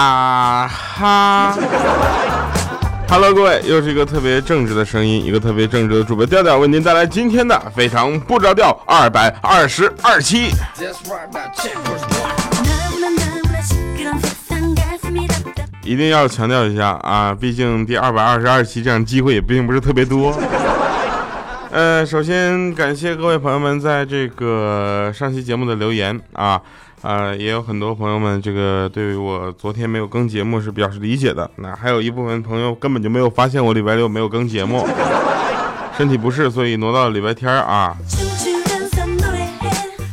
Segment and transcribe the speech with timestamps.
[0.00, 1.54] 啊哈
[3.06, 10.52] ！Hello，各位，又是一个特别正直的声音，一个特别正直的主播调调，为您带来今天的非常不着调二百二十二期。
[15.82, 20.34] 一定要强调一下啊，毕竟第二百二十二期这样机会也并不是特别多。
[21.70, 26.58] 呃，首先感谢各位朋友们在这个上期节目的留言啊。
[27.02, 31.50] 啊，也有很多朋友们，这个对于我昨天没有更节目是表示理解的。
[31.56, 34.86] 那还有一部分朋友根本就没有发现我礼拜六没有更节目，
[35.96, 37.96] 身体不适，所以挪到了礼拜天啊。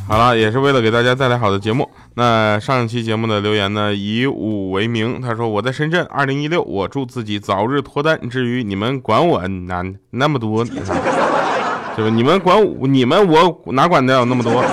[0.07, 1.89] 好了，也是为了给大家带来好的节目。
[2.13, 8.29] 那上一期节目的留言呢，以五为名，他说我在深圳，二零一六，我祝自己早日脱单。
[8.29, 12.09] 至于你们管我难那么多，对吧？
[12.09, 14.63] 你们管你们我哪管得了那么多？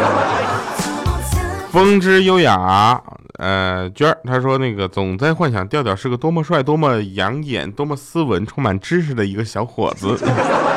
[1.75, 3.03] 风之优雅，
[3.41, 10.17] 呃，娟儿，他说那个总在幻想调调是个多么帅、多么养眼、多么斯文、充满知识的一个小伙子，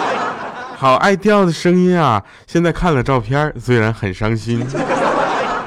[0.75, 2.23] 好爱调的声音啊！
[2.47, 4.65] 现在看了照片，虽然很伤心，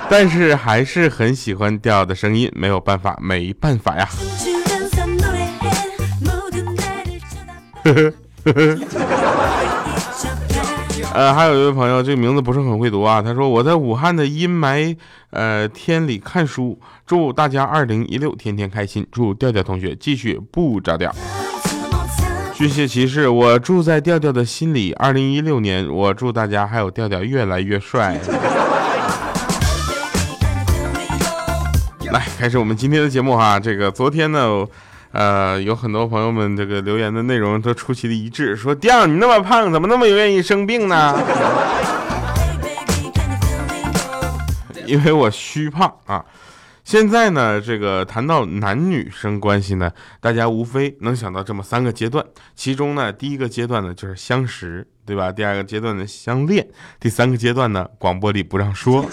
[0.08, 4.08] 但是还是很喜欢调的声音，没有办法，没办法呀。
[7.84, 8.12] 呵呵
[8.46, 9.19] 呵呵。
[11.12, 13.20] 呃，还有一位朋友，这个名字不是很会读啊。
[13.20, 14.96] 他说我在武汉的阴霾
[15.30, 21.12] 呃天里看书，祝大家二零一六天天开心，祝调调同学继续不着调。
[22.54, 24.92] 巨蟹骑士，我住在调调的心里。
[24.92, 28.16] 二零一六年，我祝大家还有调调越来越帅。
[32.12, 33.58] 来，开始我们今天的节目哈。
[33.58, 34.64] 这个昨天呢。
[35.12, 41.18] 呃，有很多朋友们这个留言的内容都出奇的一致，说第二你那么胖，怎么那么愿意生病呢？
[44.86, 46.24] 因为我虚胖啊。
[46.82, 52.24] 现在呢，这个谈到男女生关系呢，大家无非能想到这么三个阶段，
[52.56, 55.30] 其中呢，第一个阶段呢就是相识，对吧？
[55.30, 56.66] 第二个阶段呢相恋，
[56.98, 59.04] 第三个阶段呢广播里不让说。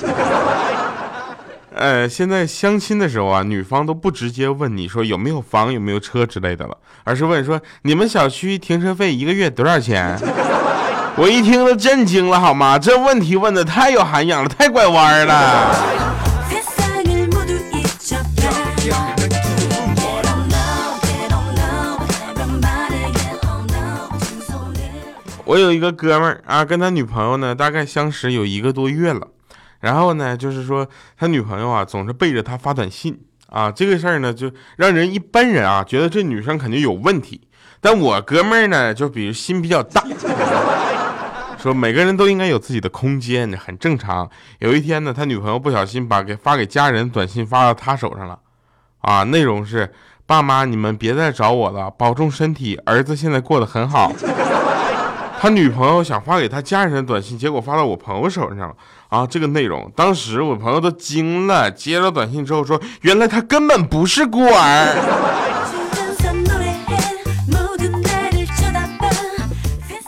[1.78, 10.18] 呃，现在相亲的时候啊，女方都不直接问你说有没有房、有没有车之类的了，而是问说你们小区停车费一个月多少钱？
[11.16, 12.78] 我一听都震惊了，好吗？
[12.80, 15.76] 这问题问的太有涵养了，太拐弯了。
[25.46, 29.28] 我有一个哥们儿啊，跟他女朋友呢，大概相识有一个多月了。
[29.88, 30.86] 然后呢，就是说
[31.18, 33.18] 他女朋友啊，总是背着他发短信
[33.50, 37.48] 啊，这个事儿呢，就让人一般人啊觉得这女生肯定有问题。
[37.80, 40.04] 但我哥们儿呢，就比如心比较大，
[41.58, 44.30] 说每个人都应该有自己的空间，很正常。
[44.60, 48.38] 有一天呢，他女朋友不小心把给发给家人短信发到他手上了，
[49.00, 49.94] 啊，内容是：
[50.26, 54.12] 爸妈，你们别再找我了，保重身体，儿子现在过得很好。
[55.40, 58.76] 他女朋友想发给他家人的短信，结果发到我朋友手上了。
[59.10, 61.72] 啊，这个内容，当时我朋友都惊了。
[61.72, 64.96] 接到短信之后说，原来他根本不是孤儿。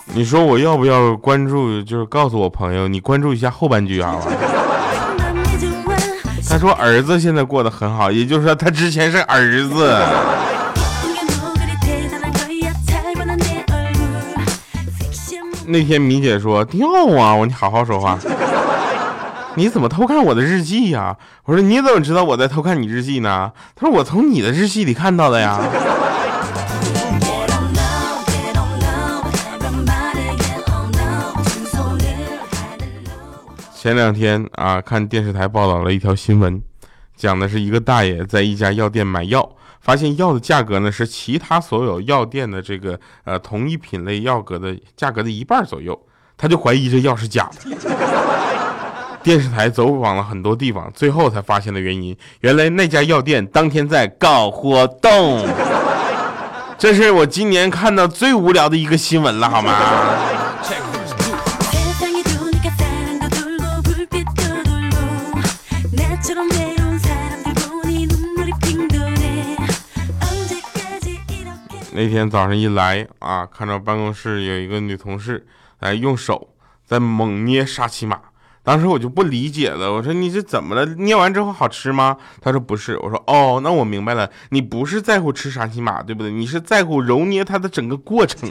[0.13, 1.81] 你说我要不要关注？
[1.81, 4.17] 就是告诉我朋友，你关注一下后半句啊。
[6.49, 9.97] 他说儿子现在过得很好，也就是说他之前是儿子。
[15.65, 16.85] 那天米姐说掉
[17.17, 18.19] 啊，我你好好说话。
[19.59, 21.17] 你怎么偷看我的日记呀？
[21.43, 23.51] 我说你怎么知道我在偷看你日记呢？
[23.75, 25.59] 他说我从你的日记里看到的呀。
[33.75, 36.63] 前两天啊，看电视台报道了一条新闻，
[37.17, 46.00] 讲的是一个大爷在一家药店买药，发现药的价格呢是其他所有药店的这个呃同一品类药格的价格的一半左右，
[46.38, 47.77] 他就怀疑这药是假的。
[49.24, 52.18] 电视台走访了很多地方，最后才发现的原因。
[52.39, 55.45] 原来那家药店当天在搞活动。
[56.77, 59.75] 这是我今年看到最无聊的一个新闻了，好吗？
[71.92, 75.45] 那天早上一来啊，看到办公室有一个女同事，
[75.81, 76.48] 哎，用手
[76.86, 78.18] 在猛捏沙琪玛。
[78.69, 80.86] 当时我就不理解了，我说你这怎么了？
[80.98, 82.16] 捏完之后好吃吗？
[82.39, 82.95] 他说不是。
[83.00, 86.31] 我说哦，那我明白了，你不是在乎吃沙琪玛，对不对？
[86.31, 88.48] 你是在乎揉捏它的整个过程。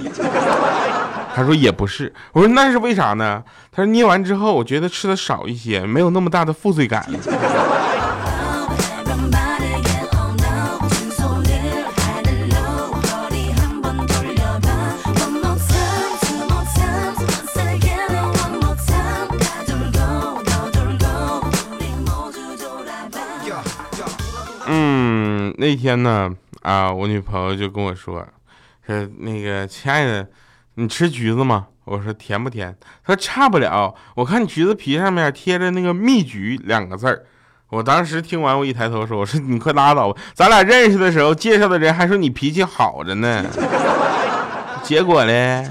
[1.37, 2.13] 他说也不是。
[2.33, 3.45] 我说那是为啥呢？
[3.71, 7.09] 他说捏完之后，我觉得吃的少一些，没有那么大的负罪感。
[25.69, 26.31] 那天呢，
[26.63, 28.27] 啊，我女朋友就跟我说，
[28.87, 30.27] 说那个亲爱的，
[30.77, 31.67] 你吃橘子吗？
[31.85, 32.75] 我说甜不甜？
[33.05, 37.23] 她说差不了，我看橘子皮上面贴着那个“蜜橘”两个字儿。
[37.69, 43.45] 我当时听完，我一抬头说：“我说你快拉倒吧，咱俩认识的时候介绍的人还说你脾气好着呢，
[44.83, 45.69] 结果嘞，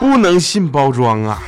[0.00, 1.40] 不能信包装啊。”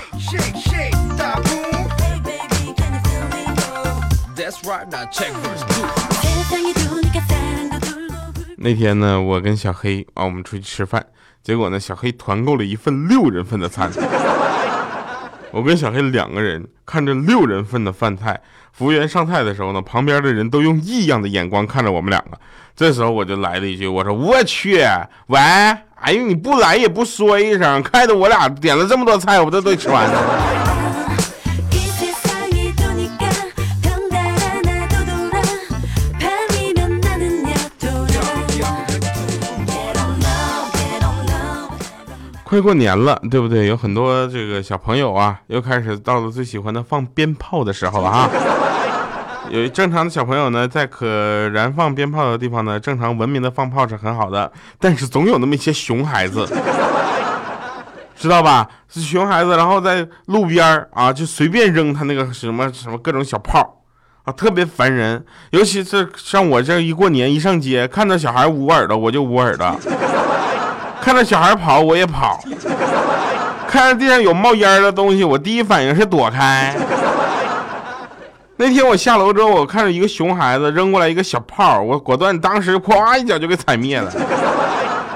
[8.62, 11.02] 那天呢，我跟小黑啊，我们出去吃饭。
[11.42, 13.90] 结果呢，小黑团购了一份六人份的餐。
[15.50, 18.38] 我跟小黑两个人看着六人份的饭菜，
[18.70, 22.38] 服务员上菜的时候呢，旁边的人都用异样的眼光看着我们两个。
[22.76, 24.84] 这时候我就来了一句，我说：“我去，
[25.28, 30.66] 喂，哎呦，你不来也不说一声，看得我俩点了这么多菜，我这都吃完了。”
[42.50, 43.68] 快过年了，对不对？
[43.68, 48.28] 有很多这个小朋友啊，又开始到了最喜欢的放鞭炮的时候了啊。
[49.50, 54.50] 有正常的小朋友呢，在可燃放鞭炮的地方呢，正常文明的放炮是很好的。
[54.80, 56.44] 但是总有那么一些熊孩子，
[58.18, 58.68] 知道吧？
[58.88, 63.84] 是熊孩子，然后在路边啊，就随便扔他那个什么什么各种小炮
[64.24, 65.24] 啊，特别烦人。
[65.50, 69.72] 尤其是像我这一过年一上街，看到小孩捂耳朵，我就捂耳朵。
[71.02, 72.38] 看到小孩跑，我也跑；
[73.68, 76.76] 看到地上有冒烟的东西，我第一反应是躲开。
[78.56, 84.12] 那天我下楼之后，我看到一个熊孩子扔过来一个小炮，我果断当时咵一脚就给踩灭了。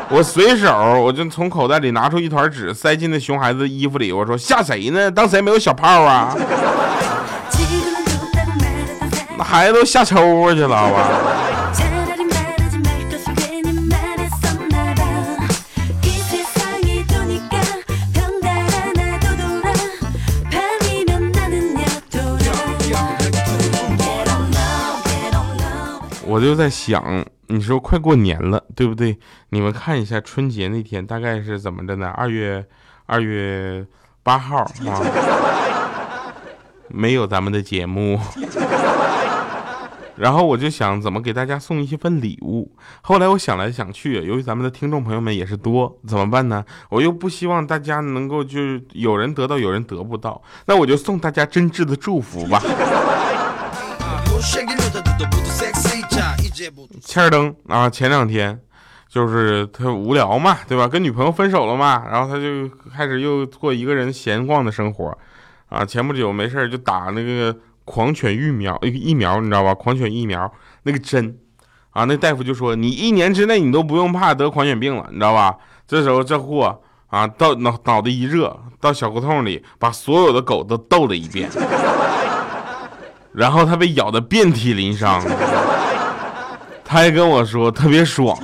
[0.08, 0.69] 我随手
[1.00, 5.10] 我就从口袋里拿出一团纸，塞进那熊孩子衣服里，我说吓谁呢？
[5.10, 6.34] 当谁没有小炮啊？
[9.37, 11.08] 那孩子都吓抽过去了，好吧？
[26.44, 29.19] 我就在想，你说快过年了，对不对？
[29.49, 32.08] 你们看一下春节那天大概是怎么着呢？
[32.08, 32.62] 二月
[33.06, 33.82] 二月
[34.23, 35.00] 八号啊，
[36.88, 38.20] 没有咱们的节目。
[40.17, 42.70] 然后我就想怎么给大家送一些份礼物。
[43.00, 46.62] 后来我想来想去，由于咱们的听众朋友们也是多，怎么办呢？
[46.90, 52.61] 我又不希望大家能够就是有人得到，有人得不到，那我就送大家真挚的祝福吧。
[57.00, 58.61] 欠儿登啊，前两天
[59.08, 60.88] 就是他无聊嘛，对吧？
[60.88, 65.16] 跟女朋友分手了嘛，然后他就开始又过一个人闲逛的生活，
[65.69, 69.75] 啊，前不久没事就打那个狂犬疫苗，疫苗你知道吧？
[69.75, 70.52] 狂犬疫苗
[70.82, 71.38] 那个针，
[71.90, 75.56] 啊，那大夫就说你一年之内你都不用怕得狂犬病了，你知道吧？
[75.87, 81.49] 这时候这货啊，到脑脑袋一热，到小胡同里把所有的狗都逗了一遍，
[83.33, 85.23] 然后他被咬得遍体鳞伤。
[86.85, 88.37] 他还跟我说特别爽。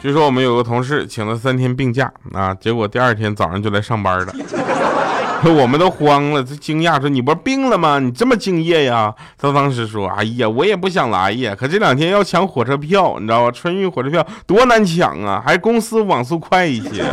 [0.00, 4.32] 据说我们有个同事请了三天病假啊，结果第二天早上就来上班了。
[5.44, 7.98] 我们都慌了，这惊讶说：“你不是病了吗？
[7.98, 13.50] 你这么敬业呀？”他当时说：“哎呀，我也不想来呀，可这两天要抢火车票，你知道吧？
[13.50, 17.04] 春运火车票多难抢啊，还公司网速快一些。”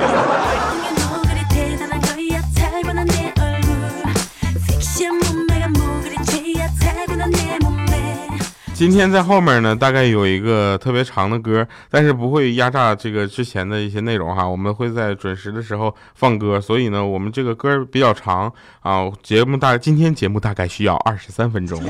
[8.77, 14.47] 今天在后面呢，大概有一个特别长的歌，但是不会压榨这个之前的一些内容哈。
[14.47, 19.09] 我们会在准时的时候放歌，所以呢，我们这个歌比较长啊。
[19.23, 21.81] 节目大今天节目大概需要二十三分钟。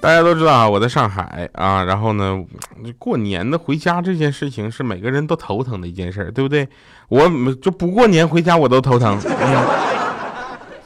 [0.00, 2.42] 大家都知道啊，我在上海啊，然后呢，
[2.98, 6.66] 过年的回家这件事情是每个人都头疼的一件事，对不对？
[7.08, 7.28] 我
[7.60, 9.18] 就不过年回家我都头疼。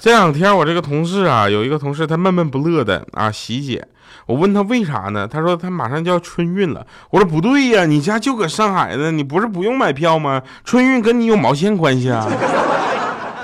[0.01, 3.87] 这两天我这个同事啊，有一个同事他闷闷不乐的啊，喜姐，
[4.27, 5.29] 我问他为啥呢？
[5.29, 6.85] 他说他马上就要春运了。
[7.11, 10.43] 我说不对呀，你家就搁上海呢，你不是不用买票吗？
[10.65, 12.29] 春运跟你有毛线关系啊？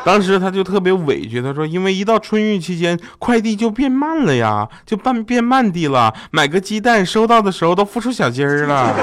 [0.04, 6.14] 当时他就特别委屈，他说：“因为一到春运期间，快递就变慢了呀，就半变慢递了。
[6.30, 8.94] 买个鸡蛋，收到的时候都孵出小鸡儿了。”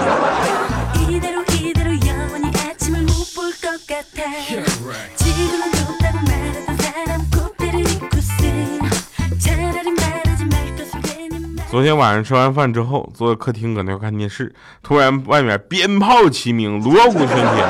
[11.69, 17.67] 昨天晚上吃完饭之后，坐在客厅搁那看电视，突然外面鞭炮齐鸣，锣鼓喧天。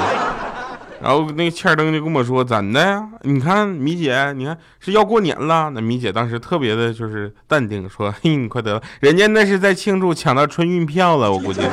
[1.08, 3.08] 然后那个欠灯就跟我说：“怎的呀？
[3.22, 11.62] 你看米姐，你看是要过年了。”那米姐当时特别的就是淡定，说：“嘿，你快得了，人家那是在庆祝抢到春运票了，我估计。”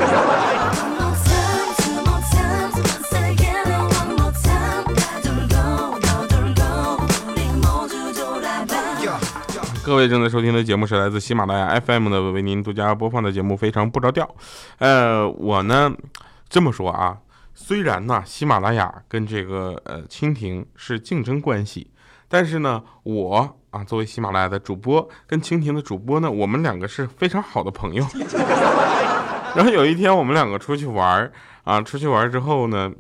[9.85, 14.33] 各位正在收听的节目是来自喜马拉雅 FM 的，为您独家播放的节目非常不着调。
[14.79, 15.93] 呃，我呢
[16.49, 17.17] 这么说啊，
[17.55, 21.91] 虽然呢喜马拉雅跟这个呃蜻蜓是竞争关系，
[22.29, 28.05] 但是呢我啊作为喜马拉雅的主播跟蜻蜓的主播呢，我们两个是非常好的朋友。
[29.55, 31.31] 然后有一天我们两个出去玩
[31.63, 32.91] 啊，出去玩之后呢，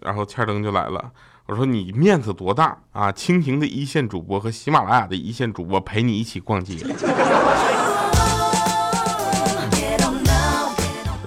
[0.00, 1.10] 然后欠灯就来了。
[1.46, 3.12] 我说你面子多大啊！
[3.12, 6.76] 蜻蜓的一线主播和喜马拉雅的一线主播陪你一起逛街，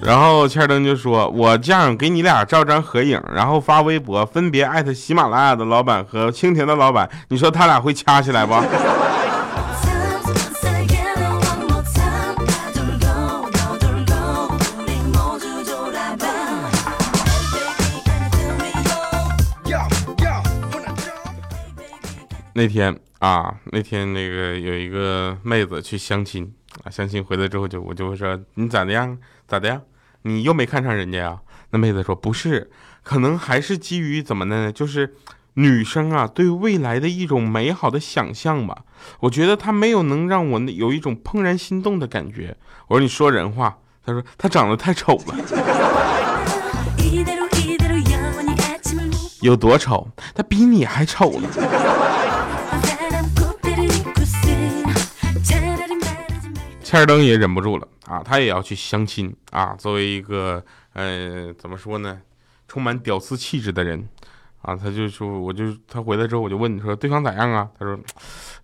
[0.09, 8.55] 然后千灯就说：“我这样给你俩照张合影，然后发微博，分别艾特喜马拉雅的老板和蜻蜓的老板，你说他俩会掐起来不？”
[22.55, 26.51] 那天啊，那天那个有一个妹子去相亲
[26.83, 29.15] 啊，相亲回来之后就我就会说你咋的样？
[29.47, 29.79] 咋的呀？
[30.29, 31.39] 你又没看上人家呀？
[31.71, 32.69] 那妹子说不是，
[33.03, 34.71] 可能还是基于怎么呢？
[34.71, 35.15] 就是
[35.55, 38.83] 女生啊对未来的一种美好的想象吧。
[39.21, 42.55] 我觉得她没有能让我有一种怦然心动的感觉。
[42.87, 43.77] 我说你说人话。
[44.05, 45.35] 她说她长得太丑了。
[49.41, 50.07] 有多丑？
[50.33, 51.47] 她比你还丑呢。
[56.89, 59.75] 欠灯也忍不住了啊，他也要去相亲啊。
[59.77, 62.17] 作为一个呃，怎么说呢，
[62.67, 64.09] 充满屌丝气质的人
[64.63, 67.67] 啊，他就说，我就他回来之后，我就问你说对方咋样啊？
[67.77, 67.95] 他说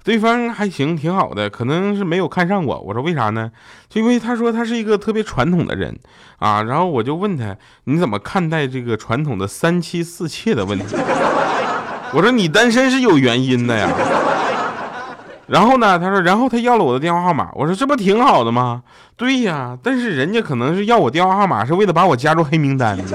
[0.03, 2.79] 对方还行，挺好的，可能是没有看上我。
[2.79, 3.51] 我说为啥呢？
[3.88, 5.96] 就因为他说他是一个特别传统的人
[6.39, 6.63] 啊。
[6.63, 10.96] 然后我就问他你怎么看待这个传统的三妻四妾的问题？
[12.12, 13.88] 我说你单身是有原因的呀。
[15.48, 16.00] 然后呢？
[16.00, 17.50] 他说，然后他要了我的电话号码。
[17.54, 18.82] 我说，这不挺好的吗？
[19.16, 22.98] 对呀，但是人家可能是要我电话号码，是为了把我加入黑名单。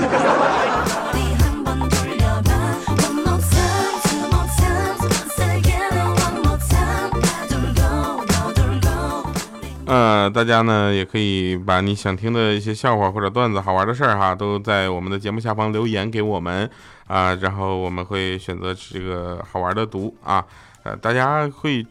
[9.87, 16.71] 呃，大家呢也可以把你想听的一些笑话或者段子、好玩的事儿哈，都在我们的节目下方留言给我们
[17.09, 20.45] 啊，然后我们会选择这个好玩的读啊。
[20.85, 21.85] 呃，大家会。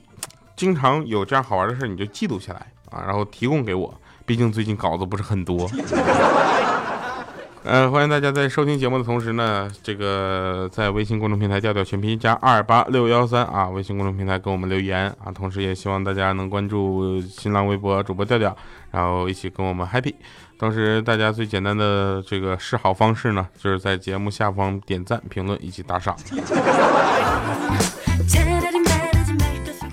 [0.60, 2.60] 经常有这样好玩的事你就记录下来
[2.92, 3.94] 啊，然后提供给我。
[4.26, 5.66] 毕竟最近稿子不是很多。
[7.64, 15.32] 嗯，欢迎大家在收听节目的同时呢，这个在微信公众平台调调全拼加二八六幺三啊，微信公众平台给我们留言啊。
[15.34, 18.54] 同时也希望大家能关注新浪微博主播调调，
[18.92, 20.14] 然后一起跟我们 happy。
[20.58, 26.18] 同时，大家最简单的这个示好方式呢，就是在节目下方点赞、评论以及打赏。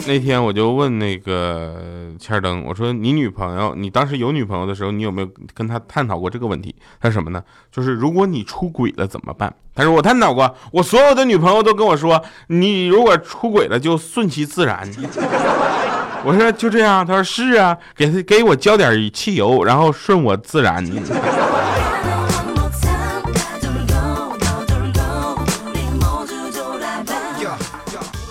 [0.06, 1.76] 那天我就问那个
[2.18, 6.75] 千灯，我说你女朋友，你当时有女朋友的时候，你有没有跟她探讨过这个问题？
[7.00, 7.42] 他说什么呢？
[7.72, 9.52] 就是如果你出轨了怎么办？
[9.75, 14.88] 他说我探讨过，我所有的女朋友都跟我说，你如果出轨了就顺其自然。
[16.25, 20.84] 我说就这样，他说是啊，给他给我浇点汽油，然后顺我自然。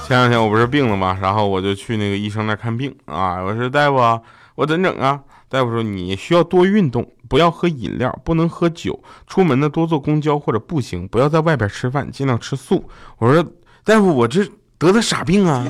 [0.08, 1.18] 前两天我不是病了吗？
[1.20, 3.42] 然后我就去那个医生那看病啊。
[3.42, 4.22] 我说大夫，
[4.54, 5.20] 我怎整啊？
[5.50, 12.88] 大夫说你需要多运动，不要喝饮料，不能喝酒，出门呢多坐公交或者步行，不要在外边吃饭，尽量吃素。
[13.18, 13.44] 我说
[13.84, 14.48] 大夫，我这
[14.78, 15.66] 得的啥病啊？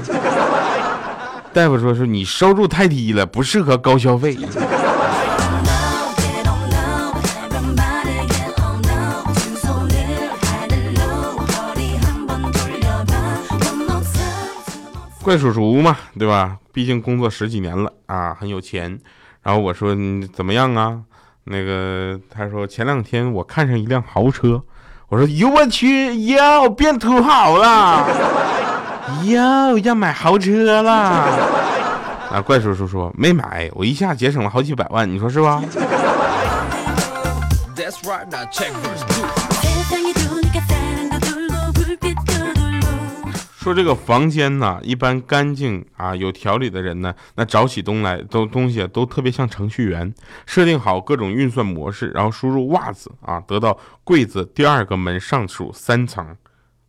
[1.54, 4.38] 大夫说是你收入太低了，不适合高消费。
[15.25, 16.55] 怪叔叔嘛，对吧？
[16.72, 19.00] 毕竟工作十几年了啊，很有钱。
[19.41, 21.00] 然后我说你怎么样啊？
[21.46, 24.62] 那个他说前两天我看上一辆豪车。
[25.10, 28.05] 我说哟我去哟变土豪了，
[29.24, 30.91] 哟要买豪车了。
[32.32, 35.60] 啊，怪叔叔说没买，我一下节省了好几百万，你说是吧？
[43.65, 50.13] 说这个房间呢，一般干净啊有条理的人呢，那找起东来都东西都特别像程序员，
[50.45, 56.24] 设定好各种运算模式，然后输入袜子啊，得到柜子第二个门上数三层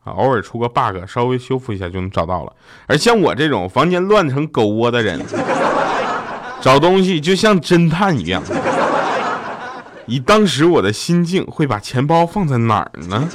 [0.05, 2.53] 啊，偶尔出个 bug，稍微修复一下就能找到了。
[2.87, 5.19] 而像我这种房间乱成狗窝的人，
[6.61, 8.43] 找东西就像侦探一样。
[10.05, 13.27] 以当时我的心境，会把钱包放在哪儿呢？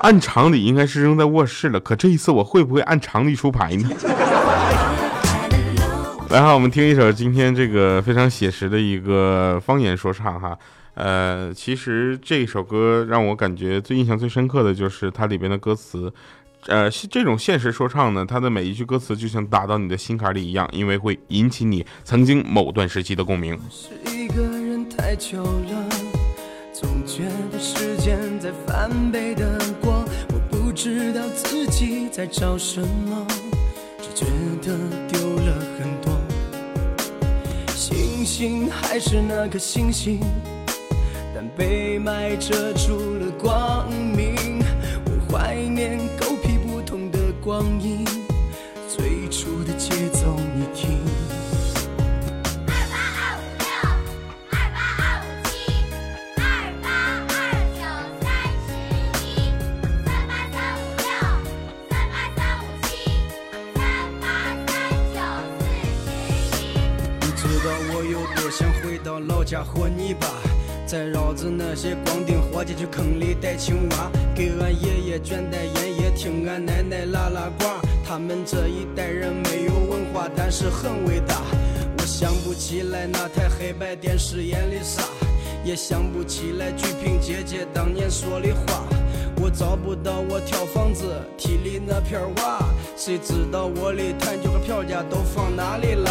[0.00, 3.88] 按常理应该是扔在卧室了，可这一次我会不会按常理出牌呢？
[6.30, 10.58] 来哈，我们听一首今天这个非常写实的一个方言说唱哈。
[10.94, 16.12] 呃，其实这首歌让我感觉最印象最深刻的就是它里边的歌词。
[16.66, 23.58] 呃，这种现实说唱呢，它的每一句歌词就像打到你的心坎里一样，因为会引起你曾经某段时期的共鸣。
[23.70, 25.88] 是一个人太久了，
[26.72, 29.58] 总觉得时间在翻倍的，
[30.76, 33.26] 知道自己在找什么，
[33.98, 34.26] 只觉
[34.60, 34.76] 得
[35.08, 36.12] 丢了很多。
[37.74, 40.20] 星星还是那颗星星，
[41.34, 44.62] 但被霾遮住了光明。
[45.06, 45.98] 我怀念
[69.46, 70.26] 家和泥巴，
[70.86, 77.64] 再绕着那些光腚伙计去坑里逮青蛙，给俺爷爷卷袋烟，也听俺奶奶拉拉呱。
[78.04, 81.42] 他们这一代人没有文化，但是很伟大。
[81.96, 85.04] 我想不起来那台黑白电视演的啥，
[85.64, 88.82] 也想不起来鞠萍姐姐当年说的话。
[89.38, 91.04] 我找不到我挑房子
[91.38, 92.64] 梯里那片瓦，
[92.96, 96.10] 谁知道我的弹球和票价都放哪里了？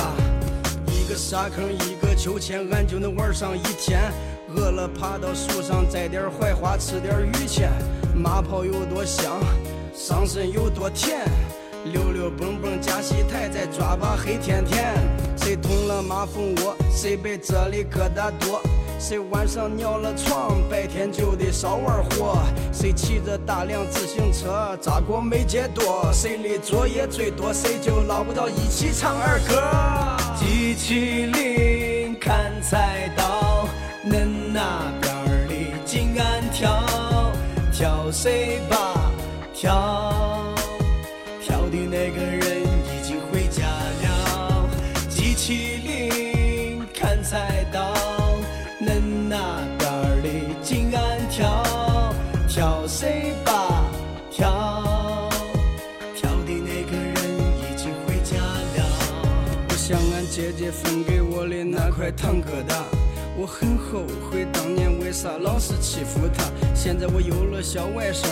[1.16, 4.12] 沙坑，一个秋千，俺就能玩上一天。
[4.56, 7.72] 饿了爬到树上摘点槐花，吃点榆钱。
[8.14, 9.40] 马泡有多香，
[9.94, 11.20] 上身有多甜。
[11.92, 14.94] 溜溜蹦蹦加戏台，再抓把黑甜甜。
[15.38, 18.62] 谁捅了马蜂窝，谁被这里疙瘩多。
[19.00, 22.40] 谁晚上尿了床，白天就得少玩火。
[22.74, 26.10] 谁骑着大辆自行车，扎过没戒多。
[26.12, 29.62] 谁的作业最多，谁就捞不到一起唱儿歌。
[30.36, 33.68] 机器灵砍菜刀，
[34.06, 35.54] 恁那边儿的
[35.86, 36.84] 紧按跳，
[37.72, 38.12] 跳。
[38.12, 39.12] 谁吧
[39.54, 40.54] 跳，
[41.42, 41.60] 跳。
[41.70, 44.70] 的那个人已经回家了。
[45.10, 47.95] 机器灵砍菜刀，
[52.56, 53.84] 跳谁吧
[54.32, 55.30] 跳
[56.16, 57.16] 跳的那个人
[57.60, 59.66] 已经回家了。
[59.68, 60.26] 我想俺。
[60.32, 62.76] 姐姐分给我的那块糖疙瘩，
[63.38, 66.46] 我很后悔当年为啥老是欺负她。
[66.74, 68.26] 现在我有了小外甥，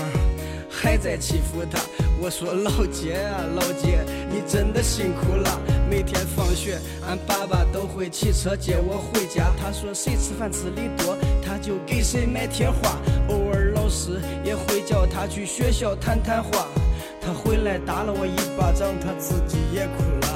[0.70, 1.80] 还在欺负她。
[2.22, 5.60] 我说老姐啊，老姐，你真的辛苦了。
[5.90, 9.52] 每天放学，俺爸爸都会骑车接我回家。
[9.62, 12.98] 他说谁吃饭吃的多，他就给谁买贴画。
[13.30, 13.43] 偶
[13.84, 14.12] 老师
[14.46, 16.70] 也会叫他去学校谈谈话。
[17.20, 20.28] 他回来打了我一巴掌，他自己也哭了。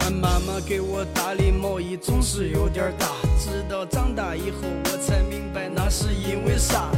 [0.00, 3.06] 俺妈妈给我打的毛衣总是有点大，
[3.40, 6.90] 直到长大以后我才明白那是因为啥。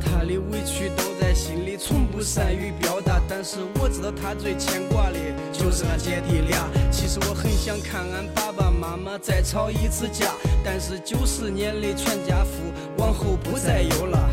[0.00, 3.20] 她的委屈都在心里，从不善于表达。
[3.28, 5.18] 但是我知道她最牵挂的
[5.52, 6.66] 就是俺姐弟俩。
[6.90, 10.32] 其实我很想看俺爸爸妈妈再吵一次架，
[10.64, 14.30] 但是九十年的全家福往后不再有了。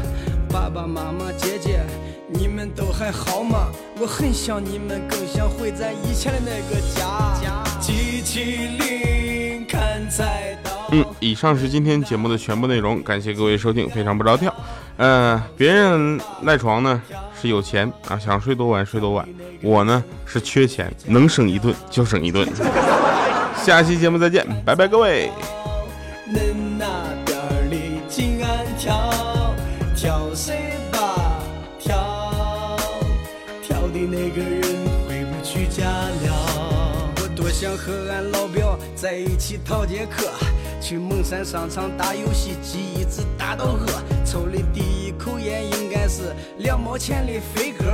[0.54, 1.80] 爸爸妈妈姐姐，
[2.28, 3.72] 你们都还好吗？
[4.00, 7.34] 我很想你们，更想回咱以前的那个家。
[7.80, 10.70] 机器灵看菜刀。
[10.92, 14.54] 嗯，以上是今天节目的全部内容，感谢各位收听，非常不着调。
[14.98, 17.02] 嗯，别人赖床呢
[17.42, 19.28] 是有钱啊，想睡多晚睡多晚。
[19.64, 22.48] 我呢是缺钱，能省一顿就省一顿。
[23.66, 25.32] 下期节目再见，拜拜各位。
[33.94, 34.62] 的那个人
[35.08, 37.14] 回不去家了。
[37.18, 40.28] 我多想和俺老表在一起逃节课，
[40.82, 43.86] 去蒙山商场打游戏机，一直打到饿。
[44.26, 47.86] 抽的第一口烟应该是两毛钱的飞鸽，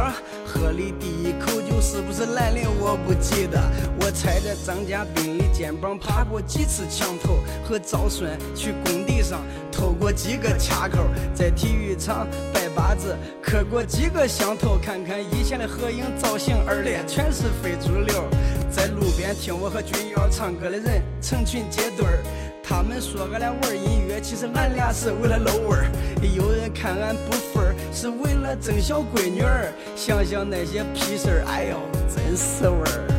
[0.46, 3.62] 喝的第一口酒是不是兰陵我不记得。
[4.00, 9.42] 我踩着张家斌的肩膀爬过几次墙头，和赵顺去工地上。
[9.72, 10.98] 偷过几个卡口，
[11.34, 12.28] 在体育场
[12.70, 18.24] 拜把子，磕过几个响头，看看以前的合影造型，二连全是非主流。
[18.72, 22.20] 在路边听我和君瑶唱歌的人成群结队儿，
[22.64, 25.86] 他们说俺俩玩音乐，其实俺俩是为了露味儿。
[26.22, 29.72] 有人看俺不忿儿，是为了争小闺女儿。
[29.96, 31.78] 想想那些屁事儿，哎呦，
[32.08, 33.19] 真是味儿。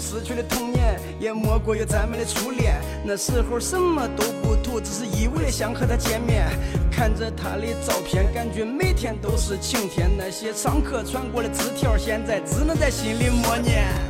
[0.00, 2.80] 失去的童年，也莫过于咱们的初恋。
[3.04, 6.46] 那时候什么都不图，只是一味的想和她见面。
[6.90, 10.10] 看着她的照片，感觉每天都是晴天。
[10.16, 14.09] 那些上课传过的纸条，现在只能在心里默念。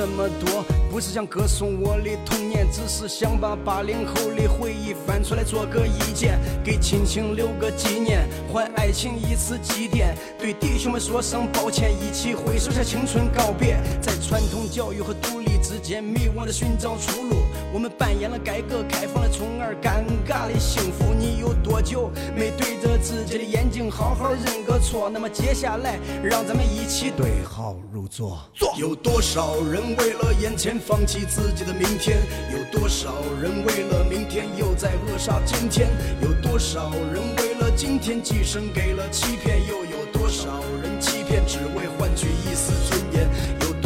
[0.00, 17.36] 这么多，不是想歌颂我的童年，只是想把八零后的回忆翻出来做个意见，给亲情留个纪念，还爱情一次祭奠，对弟兄们说声抱歉，一起挥手向青春告别，在传统教育和独立之间迷惘的寻找出路。
[17.72, 21.14] 我们扮演了改革开放的宠儿，尴尬的幸福。
[21.16, 25.08] 你有多久没对着自己的眼睛好好认个错？
[25.08, 28.40] 那么接下来，让咱们一起对号入座。
[28.54, 28.74] 坐。
[28.76, 32.18] 有多少人为了眼前放弃自己的明天？
[32.52, 35.88] 有多少人为了明天又在扼杀今天？
[36.20, 39.60] 有多少人为了今天寄生给了欺骗？
[39.68, 43.30] 又有多少人欺骗只为换取一丝尊严？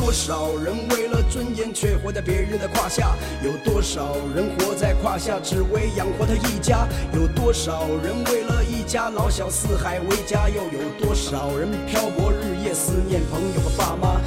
[0.05, 3.17] 多少人为了尊严却活在别人的胯下？
[3.43, 6.87] 有多少人活在胯下只为养活他一家？
[7.15, 10.47] 有多少人为了一家老小四海为家？
[10.47, 14.21] 又有多少人漂泊日夜思念朋友和爸妈？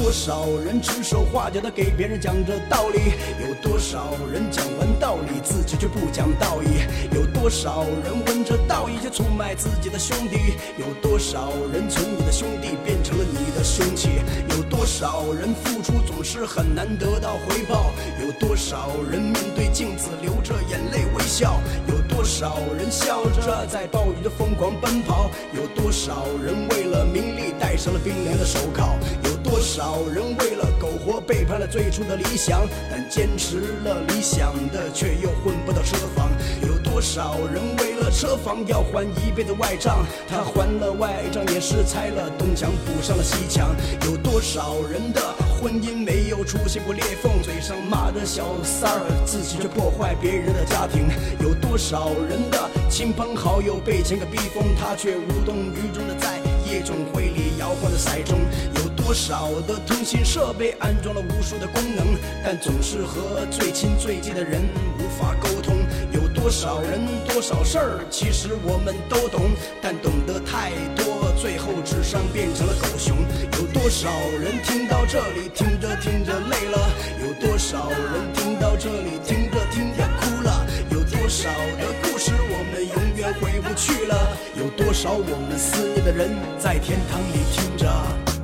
[0.00, 3.14] 多少人指手画脚的给别人讲着道理？
[3.44, 6.86] 有多少人讲完道理自己却不讲道义？
[7.12, 10.54] 有多少人闻着道义却出卖自己的兄弟？
[10.78, 14.08] 有多少人从你的兄弟变成了你的凶器？
[14.50, 17.90] 有多少人付出总是很难得到回报？
[18.24, 21.60] 有多少人面对镜子流着眼泪微笑？
[21.88, 25.28] 有多少人笑着在暴雨中疯狂奔跑？
[25.52, 28.96] 有多少人为了名利戴上了冰凉的手铐？
[29.24, 32.68] 有多少人为了苟活背叛了最初的理想？
[32.90, 36.28] 但坚持了理想的却又混不到车房？
[36.60, 40.04] 有多少人为了车房要还一辈子外账？
[40.28, 43.74] 他还了外账也是拆了东墙补上了西墙。
[44.04, 45.20] 有多少人的
[45.58, 47.42] 婚姻没有出现过裂缝？
[47.42, 51.08] 嘴上骂着小三儿，自己却破坏别人的家庭。
[51.40, 56.36] 有多少人的亲朋好友被钱给逼疯，他却无动于衷的在
[56.70, 58.36] 夜总会里摇晃着骰盅。
[58.76, 64.60] 有多少的通信设备安装了无数的功能，但总是和最亲最近的人
[64.98, 65.78] 无法沟通。
[66.12, 69.48] 有多少人多少事儿，其实我们都懂，
[69.80, 73.16] 但懂得太多，最后智商变成了狗熊。
[73.56, 74.10] 有多少
[74.42, 76.78] 人听到这里，听着听着累了？
[77.24, 80.66] 有多少人听到这里，听着听着哭了？
[80.90, 84.36] 有多少的故事我们永远回不去了？
[84.54, 87.88] 有多少我们思念的人在天堂里听着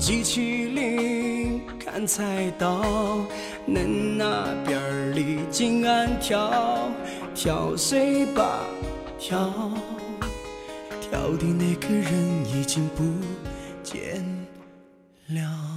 [0.04, 2.82] 机器灵，砍菜刀，
[3.66, 3.86] 恁
[4.18, 6.90] 那边儿里紧按跳，
[7.34, 8.60] 跳谁吧
[9.18, 9.50] 跳，
[11.00, 12.12] 跳的那个人
[12.54, 13.02] 已经不
[13.82, 14.22] 见
[15.28, 15.73] 了。